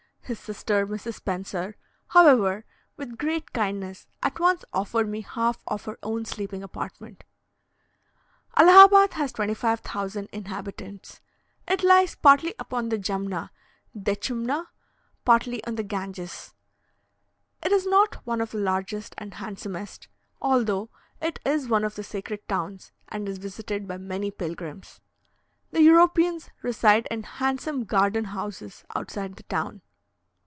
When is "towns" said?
22.47-22.93